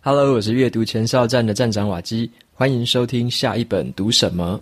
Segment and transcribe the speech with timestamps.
[0.00, 4.60] Hello，我是阅读前哨站的站长瓦基，欢迎收听下一本读什么。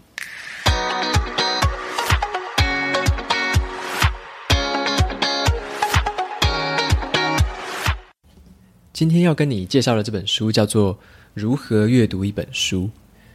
[8.95, 10.95] 今天要跟你介绍的这本书叫做
[11.35, 12.85] 《如何阅读一本书》。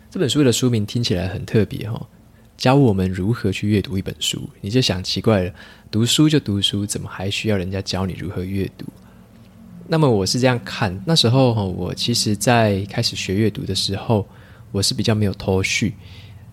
[0.09, 2.07] 这本书的书名听起来很特别哦，
[2.57, 4.49] 教我们如何去阅读一本书。
[4.59, 5.53] 你就想奇怪了，
[5.91, 8.87] 读书就读书，怎么还需要人家教你如何阅读？
[9.91, 14.25] 那么我是这样看，那时候我其实在开始学阅读的时候，
[14.71, 15.93] 我是比较没有头绪，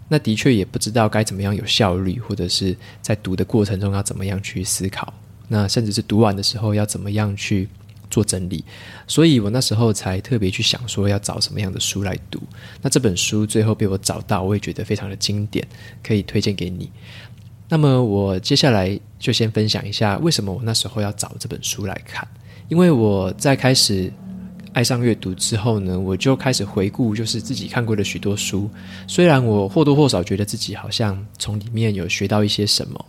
[0.09, 5.15] 那的确也不知道该怎么样有效率，或者是在读的过程中要怎么样去思考，
[5.47, 7.69] 那甚至是读完的时候要怎么样去
[8.11, 8.65] 做整理，
[9.07, 12.43] 所以我那时候才特别去想说要找什么样的书来读。
[12.83, 15.65] 那这本书最后被我找到，我也觉得非常的经典，
[16.03, 16.91] 可以推荐给你。
[17.69, 22.27] 那么我接下来就先分享一下为什么我那时候要找这本书来看。
[22.69, 24.13] 因为我在开始
[24.75, 28.69] 爱上阅读之后呢，我就开始回顾，就是自己看过的许多书。
[29.07, 33.05] 虽然我或多或少觉得自己好像从里面有学到一些什么，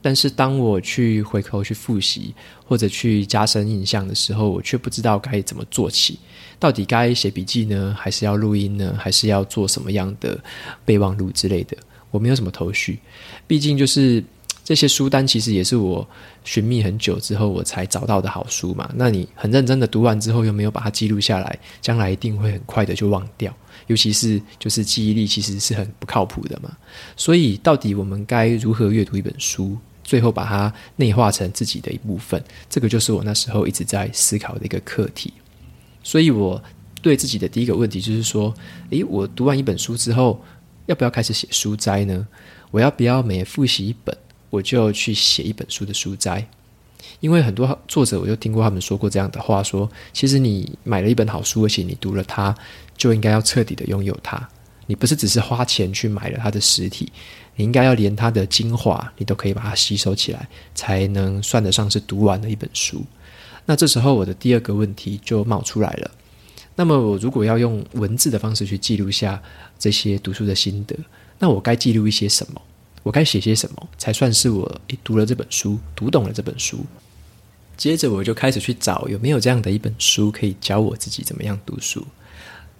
[0.00, 6.18] 但是当我去回头去复习或者去加深印象的时候，我却不知道该怎么做起。
[6.58, 10.42] 到底该写笔记呢，还是要录音呢，还是要做什么样的
[10.84, 11.76] 备忘录之类的？
[12.10, 12.98] 我没有什么头绪。
[13.46, 14.24] 毕竟就是。
[14.64, 16.08] 这些书单其实也是我
[16.42, 18.90] 寻觅很久之后我才找到的好书嘛。
[18.96, 23.54] 那你很认真的读完之后，又没有把它记录下来，将来一定会很快的就忘掉。
[23.88, 26.74] 尤其是就是记忆力其实是很不靠谱的嘛。
[27.14, 32.42] 所以到底我们该如何阅读一本书，最后把它内化成自己的一部分？
[32.70, 35.30] 这个就是我那时候一直在思考的一个课题。
[36.02, 36.62] 所以我
[37.02, 38.54] 对自己的第一个问题就是说：
[38.88, 40.42] 诶，我读完一本书之后，
[40.86, 42.26] 要不要开始写书摘呢？
[42.70, 44.16] 我要不要每复习一本？
[44.54, 46.46] 我就去写一本书的书摘，
[47.18, 52.54] 因为很多作者我就听过他们说过这样的话说，说其实你买了一本好书，而且你读了它，
[52.96, 54.48] 就应该要彻底的拥有它。
[54.86, 57.10] 你不是只是花钱去买了它的实体，
[57.56, 63.04] 你应该要连它的精华，你都可以把它吸收起来，才能算得上是读完了一本书。
[63.66, 66.10] 那这时候我的第二个问题就冒出来了，
[66.76, 69.42] 那么我如果要用文字的方式去记录下
[69.78, 70.94] 这些读书的心得，
[71.40, 72.62] 那我该记录一些什么？
[73.04, 76.78] 我该写些什么才算是我读了这本书，读懂了这本书？
[77.76, 82.04] 接着我就开始去找有没有这样的一本书可以教我自己怎么样读书。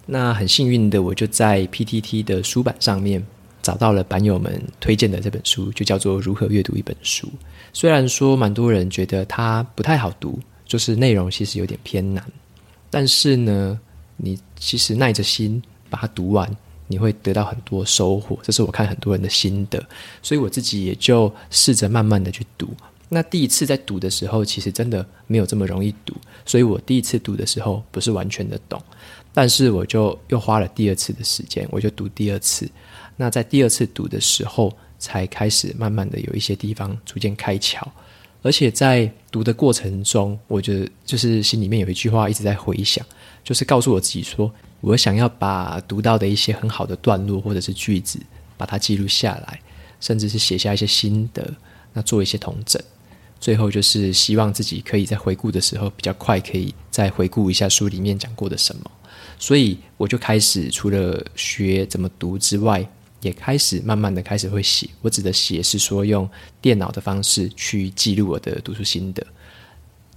[0.06, 3.24] 那很幸运的，我就在 PTT 的书版上面
[3.62, 7.26] 找到了版友们推荐的这本书，就叫做《如何阅读一本书》。
[7.72, 12.24] 虽然说蛮多人觉得它不太好读，就是内容其实有点偏难，
[12.88, 13.78] 但是呢，
[14.16, 16.48] 你其实耐着心把它读完。
[16.86, 19.82] 你会得到很多收获，这是我看很多人的心得，
[20.22, 22.68] 所以我自己也就试着慢慢的去读。
[23.08, 28.82] 那第一次在读的时候，其实真的没有这么容易读，所以我第一次读的时候不是完全的懂，
[29.32, 32.68] 但是我就又花了第二次的时间，我就读第二次。
[33.16, 37.82] 那在第二次读的时候，才开始慢慢的有一些地方逐渐开窍，
[38.42, 43.04] 而且在读的过程中，我觉得就是心里面有一句话一直在回想，
[43.44, 44.50] 就是告诉我自己说。
[44.80, 48.18] 我想要把读到的一些很好的段落或者是句子，
[48.58, 49.58] 把它记录下来，
[49.98, 51.54] 甚至是写下一些心得，
[51.94, 52.82] 那做一些统整。
[53.40, 58.90] 最后就是希望自己可以在回顾的时候比较快，可以再回顾一下书里面讲过的什么。
[59.38, 62.86] 所以我就开始除了学怎么读之外，
[63.22, 64.86] 也开始慢慢的开始会写。
[65.00, 66.28] 我指的写是说用
[66.60, 69.26] 电脑的方式去记录我的读书心得。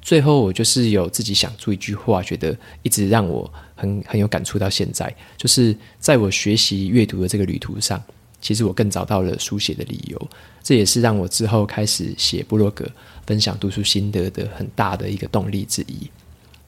[0.07, 5.13] 最后，我就是有自己想出一句话，觉得一直让我很很有感触到现在。
[5.35, 8.01] 就是在我学习阅读的这个旅途上，
[8.40, 10.29] 其实我更找到了书写的理由。
[10.63, 12.90] 这也是让我之后开始写部落格、
[13.25, 16.09] 分享读书心得的很大的一个动力之一。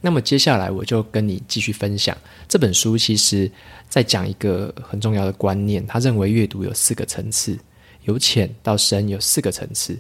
[0.02, 2.18] 那么接下来，我就跟你继续分享
[2.50, 2.98] 这本书。
[2.98, 3.50] 其实
[3.88, 7.58] 在讲一个很重要的观念，他认为阅读有四个层次，
[8.04, 9.98] 由浅到深有四个层次。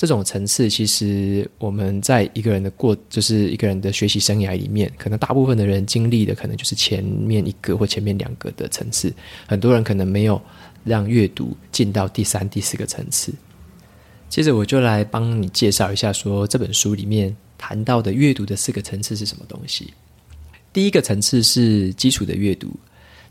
[0.00, 9.12] 这种层次，其实我们在一个人的过，就是一个人的学习生涯里面，可能大部分的人经历的，可能就是前面一个或前面两个的层次。
[9.46, 10.40] 很多人可能没有
[10.84, 13.30] 让阅读进到第三、第四个层次。
[14.30, 19.92] 接着，我就来帮你介绍一下，说这本书里面谈到的阅读的四个层次是什么东西。
[20.72, 22.70] 第一个层次是基础的阅读。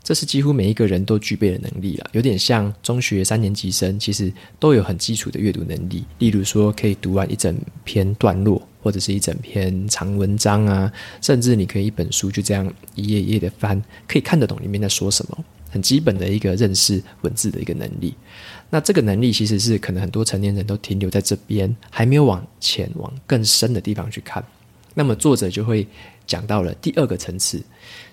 [0.02, 6.04] 这是几乎每一个人都具备的能力了，有点像中学三年级生，其实都有很基础的阅读能力。
[6.18, 18.14] 例如说，可以读完一整篇段落，或者是一整篇长文章啊，甚至你可以一本书就这样一页一页的翻，可以看得懂里面在说什么，很基本的一个认识文字的一个能力。
[18.70, 24.42] 那这个能力其实是可能很多成年人都停留在这边，还没有往前往更深的地方去看。
[24.94, 25.86] 那么作者就会
[26.26, 27.62] 讲到了第二个层次，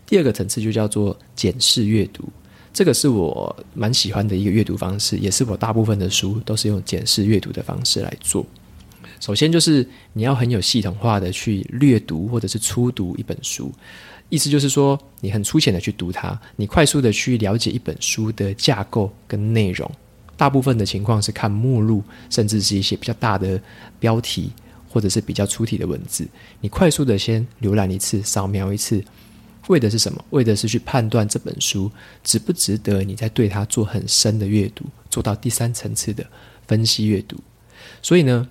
[0.07, 2.27] 第二个层次就叫做检视阅读。
[2.73, 8.45] 这个是我蛮喜欢的一个阅读方式，也是我大部分的书都是用检视阅读的方式来做。
[9.19, 13.71] 首先就是你要很有系统化的去略读或者是初读一本书，
[14.29, 19.89] 意思就是说你很粗浅的去读它，你快速的去了解一本书的架构跟内容。
[20.35, 23.59] 大部分的情况是看目录，甚至是一些比较大的
[23.99, 24.51] 标题，
[24.87, 26.27] 或者是比较粗体的文字。
[26.61, 29.03] 你快速的先浏览一次，扫描一次，
[29.67, 30.23] 为的是什么？
[30.29, 31.91] 为的是去判断这本书
[32.23, 36.25] 值不值得你在对它做很深的阅读，做到第三层次的
[36.67, 37.37] 分析阅读。
[38.01, 38.47] 所以呢，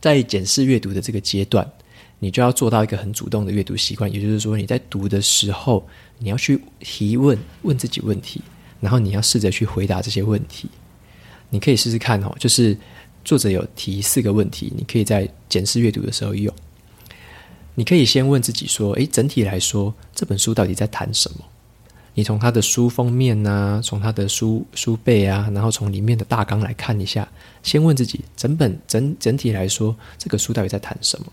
[0.00, 1.70] 在检视阅读的这个阶段，
[2.18, 5.86] 你就要做到一个很主动的阅读习惯，也就是说，你在读的时候，
[6.18, 8.40] 你要去提问，问自己问题，
[8.80, 10.68] 然后你要试着去回答这些问题。
[11.50, 12.76] 你可以试试看哦，就是
[13.24, 16.52] 作者有提四个问题，你可以在检视阅读的时候用。
[17.78, 21.44] 你可以先问自己说：“诶，整体来说，这本书到底在谈什么？”
[22.12, 27.28] 你从它的书封面啊，从它的书书背啊，然后从里面的大纲来看一下。
[27.62, 31.26] 先问自己，整本整整体来说，这个书到底在谈什么？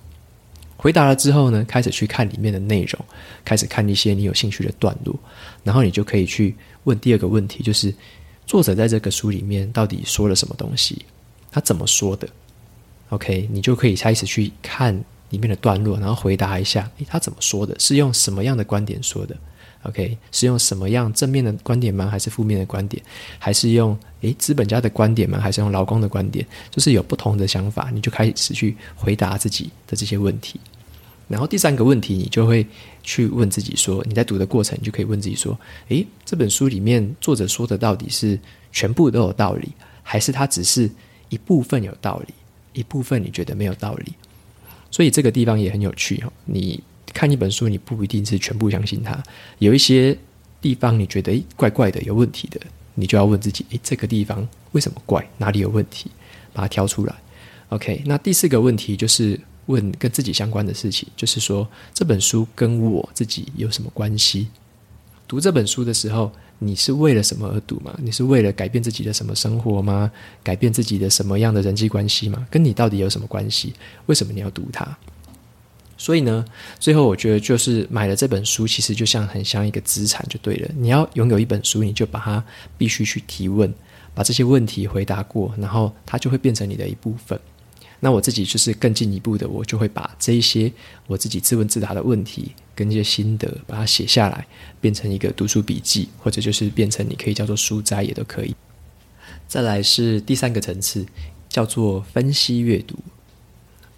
[0.78, 3.04] 回答了之后呢，开始去看里面的内容，
[3.44, 5.18] 开始看一些你有兴趣的段落，
[5.64, 7.92] 然后你就可以去问第二个问题，就是。
[8.46, 11.04] 作者在这个书里面到底说了什么东西？
[11.52, 12.30] 他怎么说的
[13.10, 15.04] ？OK，你就可以开始去看
[15.36, 17.76] 里面的段落，然后回答一下：诶，他怎么说的？
[17.78, 19.36] 是用什么样的观点说的
[19.84, 22.08] ？OK，是用什么样正面的观点吗？
[22.08, 23.04] 还是负面的观点？
[23.38, 25.38] 还是用诶资本家的观点吗？
[25.40, 26.46] 还是用劳工的观点？
[26.72, 30.58] 就是有不同的想法，你就开始去回答自己的这些问题。
[31.28, 32.66] 然后第三个问题，你就会
[33.04, 35.60] 去问自己说：你在读的过程，你就可以问自己说：
[35.90, 38.40] 诶，这本书里面作者说的到底是
[38.72, 39.70] 全部都有道理，
[40.04, 40.90] 还是它只是
[41.30, 42.34] 一部分有道理，
[42.74, 44.14] 一部分你觉得没有道理？
[44.96, 46.32] 所以这个地方也很有趣哈。
[46.46, 46.82] 你
[47.14, 49.22] 看一本书，你不一定是全部相信它，
[49.58, 50.18] 有一些
[50.62, 52.62] 地方你觉得怪怪的、有问题的，
[52.94, 55.28] 你就要问自己：诶，这个地方为什么怪？
[55.38, 56.10] 哪里有问题？
[56.54, 57.14] 把它挑出来。
[57.68, 59.38] OK，那第四个问题就是。
[59.68, 64.48] 问跟自己相关的事情，就是说这本书跟我自己有什么关系？
[65.28, 67.94] 读这本书的时候，你是为了什么而读吗？
[68.02, 70.12] 你是为了改变自己的什么生活吗？
[70.44, 72.48] 改变自己的什么样的人际关系吗？
[72.50, 73.74] 跟你到底有什么关系？
[74.06, 74.88] 为什么你要读它？
[75.98, 76.44] 所以呢，
[76.80, 80.69] 最后我觉得就是买了这本书，其实就像很像一个资产就对了。
[80.78, 82.44] 你要拥有一本书，你就把它
[82.78, 83.74] 必须去提问，
[84.13, 87.40] 把这些问题回答过，然后它就会变成你的一部分。
[88.00, 90.72] 那我自己就是更进一步的，我就会把这一些
[91.08, 94.46] 我自己自问自答的问题跟一些心得，把它写下来，
[94.80, 98.56] 变成一个读书笔记，或者就是变成你可以叫做书斋也都可以。
[99.48, 101.06] 再来是第三个层次，
[101.48, 102.96] 叫做分析阅读。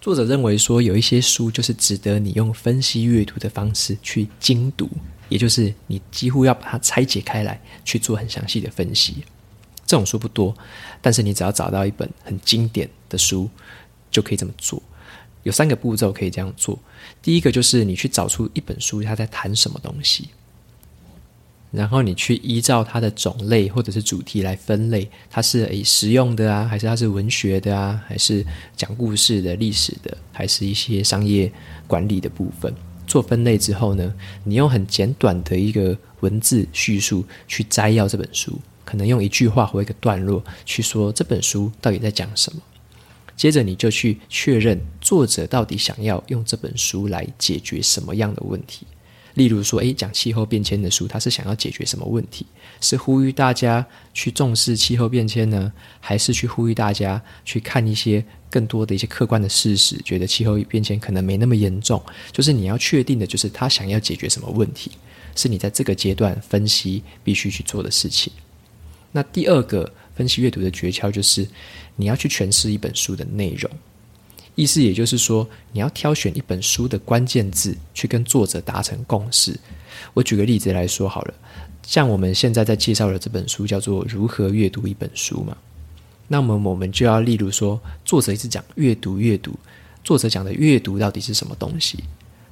[0.00, 4.88] 作者认为说，有一些书就是值得你用分析阅读的方式去精读，
[5.28, 9.16] 也就是你几乎要把它拆解开来去做很详细的分析。
[9.84, 10.54] 这种书不多，
[11.00, 13.50] 但是你只要找到一本很经典的书。
[14.10, 14.82] 就可以这么做，
[15.42, 16.78] 有三个步骤可以这样做。
[17.22, 20.28] 第一个就是你去找出一本书，它在谈什么东西，
[21.70, 28.44] 然后你去依照它的种类或者是主题来分类，它是诶实用的啊，还是它是文学的啊，还是
[28.76, 31.52] 讲故事的、历史的，还是一些商业
[31.86, 32.74] 管理的部分。
[33.06, 34.14] 做分类之后呢，
[34.44, 42.60] 你用很简短的一个文字叙述去摘要这本书，可能用一句话或一个段落去说这本书到底在讲什么。
[43.38, 48.84] 接着你就去确认作者到底想要用这本书来解决什么样的问题。
[49.34, 52.44] 例如说，诶，讲气候变迁的书，他是想要解决什么问题？
[52.80, 62.02] 是呼吁大家去重视气候变迁呢，还是去呼吁大家去看一些更多的一些客观的事实，觉得气候变迁可能没那么严重？
[62.32, 64.90] 就是你要确定的，就是他想要解决什么问题，
[65.36, 68.32] 是你在这个阶段分析必须去做的事情。
[69.12, 71.48] 那第二个分析阅读的诀窍就是。
[72.00, 73.68] 你要去诠释一本书的内容，
[74.54, 79.58] 意思也就是说，你要挑选一本书的关键字，去跟作者达成共识。
[80.14, 81.34] 我举个例子来说好了，
[81.82, 85.56] 像我们现在在介绍的这本书叫做《如何阅读一本书》嘛，
[86.28, 89.58] 那么我们就要例如说，作者一直讲阅读阅读，
[90.04, 91.98] 作者讲的阅读到底是什么东西？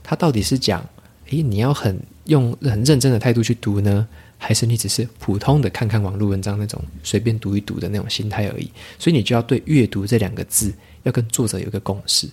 [0.02, 0.84] 他到底是讲，
[1.30, 4.08] 诶，你要很用很认真的态度去读呢？
[4.38, 10.72] 还是你只是普通的看看网络文章那种随便读一读的那种心态而已，所以你就要对“阅读”这两个字
[11.04, 12.28] 要跟作者有个共识。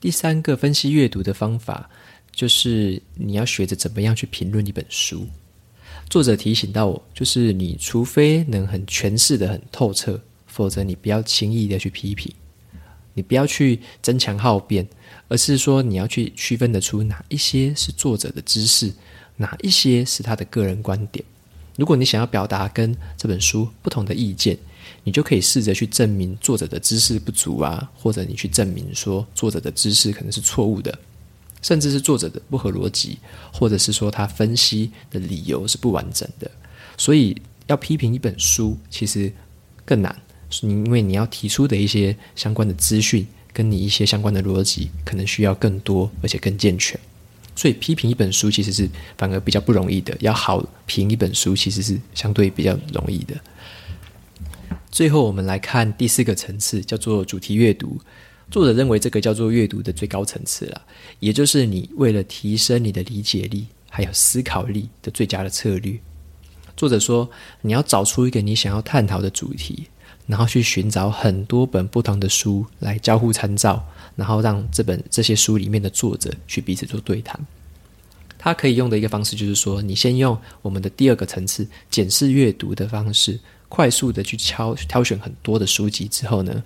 [0.00, 1.88] 第三个分析阅读的方法，
[2.32, 5.26] 就是你要学着怎么样去评论一本书。
[6.10, 12.30] 作者提醒到我，就是你除非能很诠释得很透彻，否则你不要轻易的去批评。
[13.14, 14.86] 你不要去争强好辩，
[15.28, 18.92] 而是说你要去区分得出哪一些是作者的知识，
[19.36, 21.24] 哪一些是他的个人观点。
[21.76, 24.56] 如果你想要表达跟这本书不同的意见，
[25.02, 30.96] 你就可以试着去证明作者的知识不足啊，或者你去证明说作者的知识可能是错误的，
[31.62, 33.18] 甚至是作者的不合逻辑，
[33.52, 36.48] 或者是说他分析的理由是不完整的。
[36.96, 37.36] 所以
[37.66, 39.32] 要批评一本书，其实
[39.84, 40.16] 更难，
[40.62, 46.98] 因为你要提出的一些相关的资讯，跟你一些相关的逻辑，可能需要更多而且更健全。
[47.56, 53.34] 所以批评一本书其实是反而比较不容易的，要好评一本书其实是相对比较容易的。
[54.90, 58.00] 最后，我们来看第四个层次，叫做主题阅读。
[58.50, 60.82] 作者认为这个叫做阅读的最高层次了，
[61.18, 65.98] 也就是你为了提升你的理解力还有思考力的最佳的策略。
[66.76, 67.28] 作者说，
[67.62, 69.86] 你要找出一个你想要探讨的主题，
[70.26, 73.84] 然后去寻找很多本不同的书来交互参照。
[74.16, 77.38] 然后让这本这些书里面的作者去彼此做对谈。
[78.38, 83.40] 他可以用的一个方式就是说，你先用我们的第二个层次检视阅读的方式，
[83.70, 86.62] 快速的去挑挑选很多的书籍之后呢，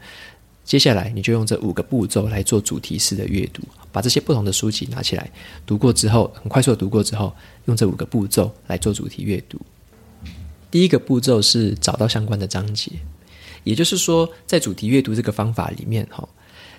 [0.65, 3.63] 接下来你就用这五个步骤来做主题式的阅读，
[3.93, 5.31] 把这些不同的书籍拿起来
[5.65, 7.33] 读过之后，很快速的读过之后，
[7.67, 9.61] 用这五个步骤来做主题阅读。
[10.73, 12.91] 第一个步骤是找到相关的章节，
[13.63, 16.29] 也就是说，在主题阅读这个方法里面，哈。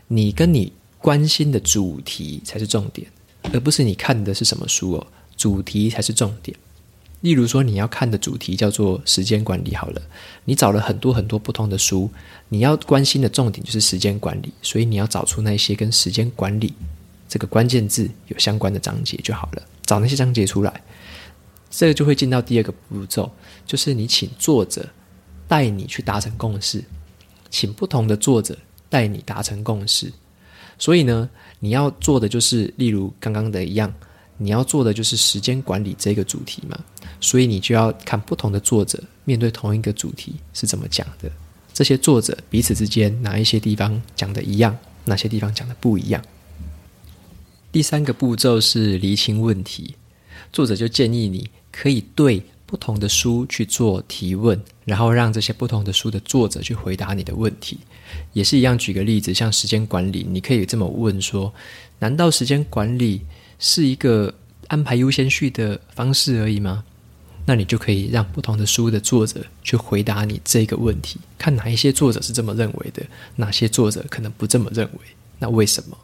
[0.10, 3.08] 你跟你关心的主题才是重点，
[3.54, 5.08] 而不是你看的是什么书哦。
[5.38, 6.58] 主题才是重点。
[7.22, 10.01] 例如说，你要看的主题叫做时间管理，好了，
[10.46, 12.10] 你找了很多很多不同的书，
[12.50, 16.74] 你要关心的重点就是时间管理，所以你要找出那些跟时间管理
[17.28, 20.82] 这个关键字有相关的章节就好了，找那些章节出来，
[21.70, 23.32] 这个就会进到第二个步骤，
[23.66, 24.89] 就是你请作者
[25.48, 26.84] 带你去达成共识，
[27.50, 28.58] 请不同的作者。
[28.89, 30.12] 带你达成共识，
[30.77, 31.29] 所以呢，
[31.60, 33.93] 你要做的就是，例如刚刚的一样，
[34.38, 36.77] 你要做的就是时间管理这个主题嘛，
[37.22, 41.31] 所以你就要看不同的作者面对同一个主题是怎么讲的，
[41.74, 46.24] 这些作者彼此之间哪一些地方讲的一样，哪些地方讲的不一样。
[47.72, 49.93] 第三个步骤是厘清问题，
[50.51, 57.80] 作者就建议你可以对不同的书去做提问，然后让这些不同的书的作者去回答你的问题。
[58.32, 61.52] 也是一样，举个例子，像时间管理，你可以这么问说：
[61.98, 63.22] 难道时间管理
[63.58, 64.32] 是一个
[64.68, 66.84] 安排优先序的方式而已吗？
[67.48, 73.04] 那你就可以让不同的书的作者去回答你这个问题，看哪一些作者是这么认为的，
[73.38, 75.00] 哪些作者可能不这么认为。
[75.40, 75.98] 那为什么？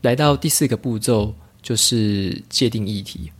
[0.00, 3.30] 来到第四个步骤，就是界定议题。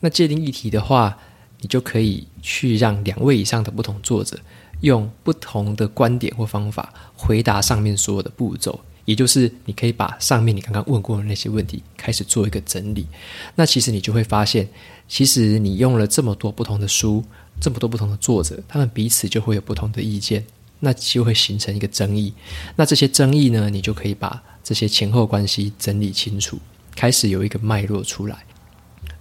[0.00, 1.18] 那界定议题的话，
[1.60, 4.38] 你就可以去让两位以上的不同作者。
[4.80, 13.06] 用不同的观点或方法回答上面所有的步骤，也就是你可以把上面你刚刚问过的那些问题开始做一个整理。
[13.54, 14.66] 那其实你就会发现，
[15.06, 17.22] 其实你用了这么多不同的书，
[17.60, 20.42] 这么多不同的作者，他们彼此就会有不同的意见，
[20.78, 22.32] 那就会形成一个争议。
[22.74, 26.58] 那这些争议呢，你就可以把这些前后关系整理清楚，
[26.96, 28.38] 开始有一个脉络出来。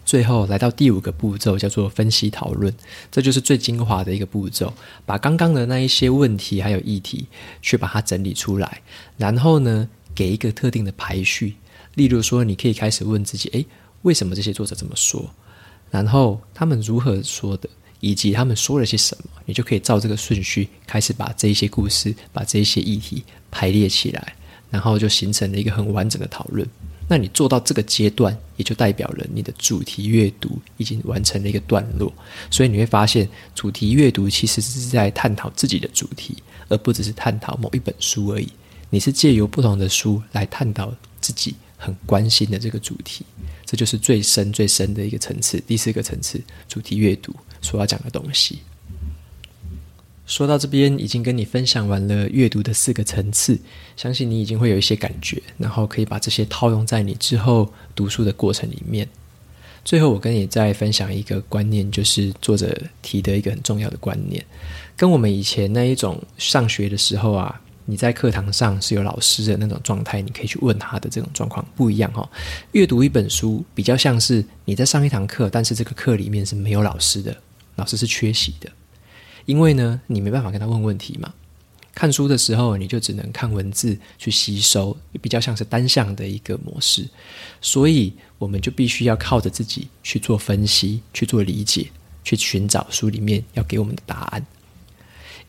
[0.09, 2.73] 最后来到第五个步骤，叫做分析讨论，
[3.11, 4.73] 这就是最精华的一个步骤。
[5.05, 7.27] 把刚刚的那一些问题还有议题，
[7.61, 8.81] 去把它整理出来，
[9.17, 11.53] 然后呢，给一个特定的排序。
[11.93, 13.63] 例如说，你可以开始问自己：诶，
[14.01, 15.29] 为什么这些作者这么说？
[15.91, 19.25] 然后他们如何说的，以及他们说了些什么？
[19.45, 24.33] 你就可以照这个顺序开始把这一些故事、把这一些议题排列起来，
[24.71, 26.67] 然后就形成了一个很完整的讨论。
[27.11, 32.13] 那你做到这个阶段，也就代表了你的主题阅读已经完成了一个段落。
[32.51, 36.37] 所以你会发现，主题阅读其实是在探讨自己的主题，
[36.67, 38.47] 而不只是探讨某一本书而已。
[38.91, 43.25] 你是借由不同的书来探讨自己很关心的这个主题，
[43.65, 45.59] 这就是最深最深的一个层次。
[45.65, 48.59] 第四个层次，主题阅读所要讲的东西。
[50.29, 53.59] 说到这边，已经跟你分享完了阅读的四个层次，
[53.97, 59.09] 相信你已经会有一些感觉，然后可以把这些套用在你之后读书的过程里面。
[59.83, 64.45] 最后，我跟你再分享一个观念，就是作者提的一个很重要的观念，
[64.95, 72.29] 跟我们以前那一种上学的时候啊，你在课堂上是有老师的那种状态，你可以去问他的这种状况不一样哈。
[72.73, 77.35] 阅读一本书比较像是你在上一堂课，但是这个课里面是没有老师的，
[77.77, 78.69] 老师是缺席的。
[79.45, 81.33] 因为呢，你没办法跟他问问题嘛。
[81.95, 87.05] 看书的时候，你就只能看文字去吸收，比较像是单向的一个模式。
[87.59, 91.89] 所以，我们就必须要靠着自己去做分析、去做理解、
[92.23, 94.45] 去寻找书里面要给我们的答案。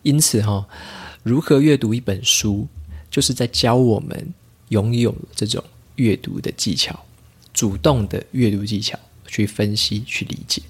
[0.01, 0.67] 因此，哈，
[1.23, 2.67] 如何阅读一本书，
[3.09, 4.33] 就是在教我们
[4.69, 5.63] 拥有这种
[5.95, 7.05] 阅读的技巧，
[7.53, 10.61] 主动的阅读技巧，去分析、去理解。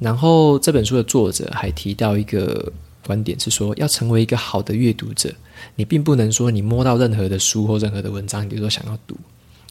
[0.00, 2.72] 然后这本书的作者还提到一个
[3.06, 5.32] 观点，是说要成为一个好的阅读者，
[5.76, 9.16] 你并不能说你摸到任何的书或任何的文章，你就说想要读，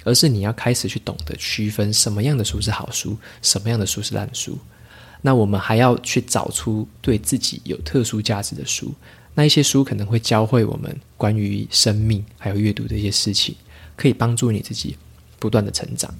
[0.03, 4.57] 而是你要开始去懂得区分什么样的书是好书，什么样的书是烂书。
[5.21, 8.93] 那我们还要去找出对自己有特殊价值的书。
[9.33, 13.55] 那一些书可能会教会我们关于生命还有阅读的一些事情，
[13.95, 14.95] 可以帮助你自己
[15.39, 16.13] 不断的成长。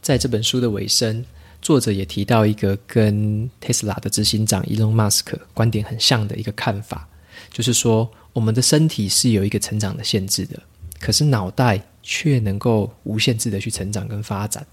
[0.00, 1.24] 在这本书的尾声，
[1.62, 7.08] 作者也提到一个跟特斯拉的执行长伊隆马斯克观点很像的一个看法，
[7.52, 10.60] 就是说我们的身体是有一个成长的限制的，
[11.00, 14.66] 可是脑袋却能够无限制的去成长跟发展。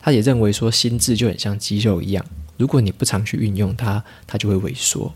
[0.00, 2.24] 他也认为说心智就很像肌肉一样，
[2.56, 5.12] 如果你不常去运用它，它就会萎缩。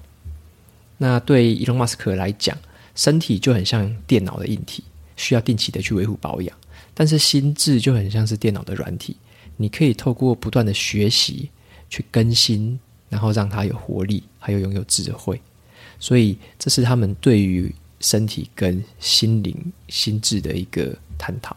[0.98, 2.56] 那对伊隆马斯克来讲，
[2.94, 4.84] 身体就很像电脑的硬体，
[5.16, 6.54] 需要定期的去维护保养；
[6.92, 9.16] 但是心智就很像是电脑的软体，
[9.56, 11.50] 你可以透过不断的学习
[11.88, 12.78] 去更新，
[13.08, 15.40] 然后让它有活力，还有拥有智慧。
[15.98, 19.54] 所以这是他们对于身体跟心灵、
[19.88, 21.56] 心智的一个探讨。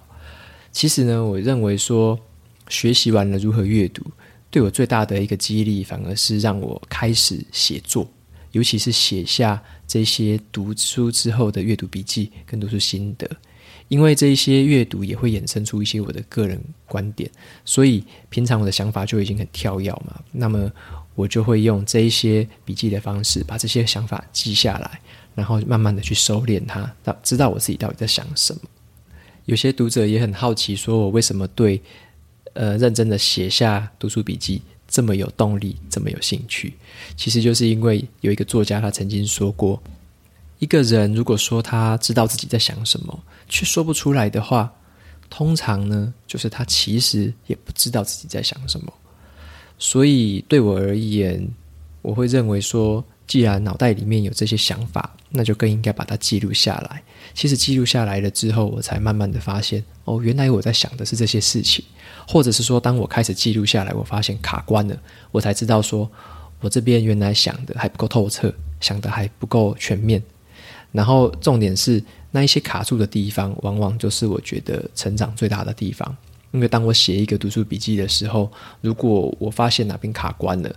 [0.72, 2.20] 其实呢，我认为说
[2.68, 4.04] 学习完了如何阅读，
[4.52, 8.08] 对我最大的一个激励，反而是让我开始写作。
[8.52, 13.30] 尤其是写下这些读书之后的阅读笔记跟读书心得，
[13.88, 17.30] 因为这一些阅读也会衍生出一些我的个人观点，
[17.64, 20.20] 所以平常我的想法就已经很跳跃嘛。
[20.32, 20.72] 那么
[21.14, 25.00] 我就会用这一些笔记的方式，把这些想法记下来，
[25.34, 28.62] 然后慢慢的去收敛它，到知道我自己到底在想什么。
[29.46, 31.82] 有些读者也很好奇，说我为什么对
[32.54, 36.74] 呃认真的写下读书笔记这么有动力，这么有兴趣，
[37.16, 39.82] 其实就是因为有一个作家，他曾经说过，
[40.58, 44.72] 一个人如果说他知道自己在想什么，却说不出来的话，
[45.30, 48.94] 通常呢，就是他其实也不知道自己在想什么。
[49.78, 51.48] 所以对我而言，
[52.02, 57.02] 我会认为说，既然脑袋里面有这些想法，那就更应该把它记录下来。
[57.34, 61.84] 其实记录下来了之后，我才慢慢的发现，哦，原来我在想的是这些事情。
[62.28, 64.98] 或者是说，当我开始记录下来，我发现卡关了，
[65.32, 66.10] 我才知道说，
[66.60, 70.24] 我这边原来想的还不够透彻，想的还不够全面。
[70.96, 76.16] 然后重点是，那一些卡住的地方，往往就是我觉得成长最大的地方。
[76.52, 80.74] 因为当我写一个读书笔记的时候，如果我发现哪边卡关了，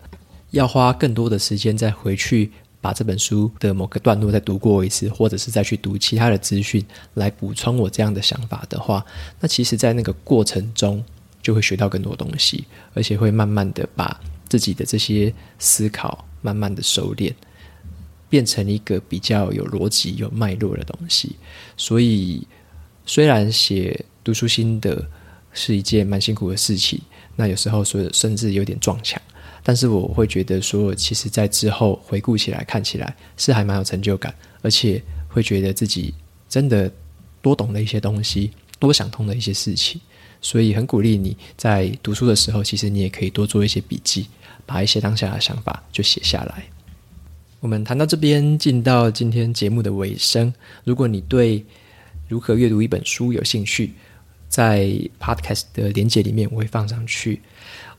[0.51, 2.51] 要花更多的时间再回去
[2.81, 9.07] 把这本书的某个段落再读过一次，或者是再去读其他的资讯来补充我这样的想法的话，
[9.39, 11.05] 那其实，在那个过程中，
[11.41, 17.33] 就会学到更多东西，而且会慢慢的把自己的这些思考慢慢的收敛，
[18.29, 21.37] 变成一个比较有逻辑、有脉络的东西。
[21.77, 22.47] 所以，
[23.07, 25.07] 虽然写读书心得
[25.53, 27.01] 是一件蛮辛苦的事情，
[27.37, 29.21] 那有时候说甚至有点撞墙，
[29.63, 36.15] 但是我会觉得说，其实在之后回顾起来、看起来是还蛮有成就感，而且会觉得自己
[36.49, 36.91] 真的
[37.41, 40.01] 多懂了一些东西，多想通了一些事情。
[40.41, 44.27] 所以很鼓励你在读书的时候，其实你也可以多做一些笔记，
[44.65, 46.65] 把一些当下的想法就写下来。
[47.61, 50.53] 我们谈到这边，进到今天节目的尾声。
[50.85, 51.65] 如果你对
[52.29, 53.93] 如何阅读一本书有兴趣，
[54.49, 54.89] 在
[55.21, 57.41] Podcast 的连结里面我会放上去。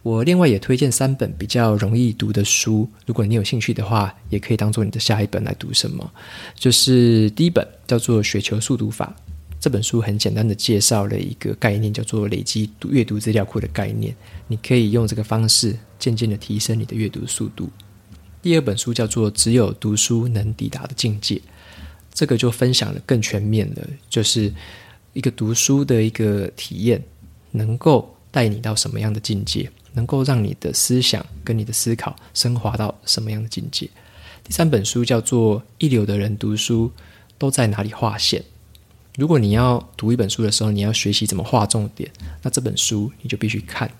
[0.01, 6.09] 我另外也推荐三本比较容易读的书，如果你有兴趣的话，也可以当做你的下一本来读什么。
[6.55, 9.13] 就是第一本叫做《雪球速读法》。
[9.59, 14.15] 这本书很简单的介绍了一个概念，叫做累积阅读资料库的概念。
[14.47, 17.69] 你可以用这个方式渐渐的提升你的阅读速度。
[18.41, 21.35] 第二本书叫做《只有读书能抵达的境界》，
[22.13, 24.53] 这个就分享的更全面了，就是
[25.13, 27.03] 一个读书的一个体验，
[27.51, 33.89] 能够带你到什么样的境界，能够让你的思想跟你的思考升华到什么样的境界。
[34.41, 36.89] 第三本书叫做《一流的人读书
[37.37, 38.41] 都在哪里划线》。
[39.17, 42.09] 如果你要读一本书的时候，你要学习怎么划重点，
[42.41, 43.91] 那这本书你就必须看。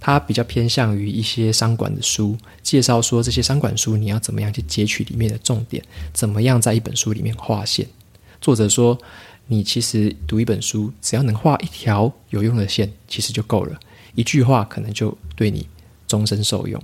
[0.00, 5.82] 它比较偏向于一些商管的书，介绍说这些商管书你要怎么样去截取里面的重点，
[6.12, 7.86] 怎么样在一本书里面划线。
[8.40, 8.98] 作者说，
[9.46, 13.78] 你其实读一本书，只要能画一条有用的线，其实就够了。
[14.14, 15.66] 一句话可能就对你
[16.06, 16.80] 终身受用。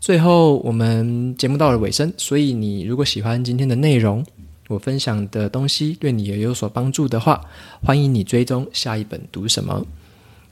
[0.00, 4.24] 最后，我们节目到了尾声，所以你如果喜欢今天的内容，
[4.68, 7.40] 我分享的东西对你也有所帮助的话，
[7.84, 9.86] 欢迎你追踪下一本读什么，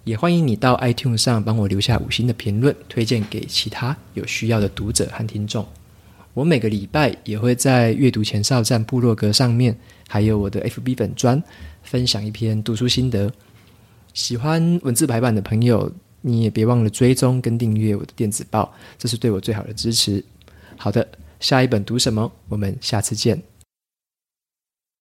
[0.04, 5.66] 也欢迎你到 iTunes 上帮我留下五星的评论，推荐给其他有需要的读者和听众。
[6.32, 9.76] 我每个礼拜也会在阅读前哨站部落格上面，
[10.08, 11.42] 还有我的 FB 粉专
[11.82, 13.30] 分享一篇读书心得。
[14.14, 20.24] 喜欢文字排版的朋友，你也别忘了追踪跟订阅我的电子报，这是对我最好的支持。
[20.76, 21.06] 好的，
[21.40, 22.30] 下一本读什么？
[22.48, 23.49] 我们下次见。